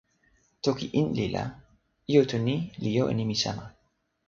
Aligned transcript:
toki 0.63 0.87
Inli 1.01 1.25
la 1.35 1.43
ijo 2.15 2.23
tu 2.33 2.37
ni 2.49 2.55
li 2.81 2.89
jo 2.97 3.03
e 3.13 3.17
nimi 3.21 3.35
sama. 3.45 3.65